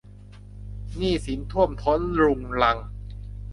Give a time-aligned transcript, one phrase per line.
[0.95, 2.77] หนี้สินท่วมท้นรุงรัง